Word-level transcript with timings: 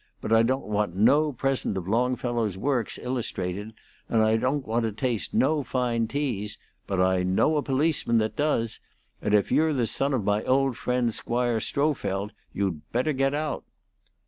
But 0.19 0.33
I 0.33 0.41
don't 0.41 0.65
want 0.65 0.95
no 0.95 1.31
present 1.31 1.77
of 1.77 1.87
Longfellow's 1.87 2.57
Works, 2.57 2.97
illustrated; 2.99 3.75
and 4.09 4.23
I 4.23 4.35
don't 4.35 4.65
want 4.65 4.81
to 4.81 4.91
taste 4.91 5.31
no 5.31 5.61
fine 5.61 6.07
teas; 6.07 6.57
but 6.87 6.99
I 6.99 7.21
know 7.21 7.55
a 7.55 7.61
policeman 7.61 8.17
that 8.17 8.35
does; 8.35 8.79
and 9.21 9.31
if 9.35 9.51
you're 9.51 9.73
the 9.73 9.85
son 9.85 10.15
of 10.15 10.23
my 10.23 10.43
old 10.43 10.75
friend 10.75 11.13
Squire 11.13 11.59
Strohfeldt, 11.59 12.31
you'd 12.51 12.81
better 12.91 13.13
get 13.13 13.35
out.' 13.35 13.63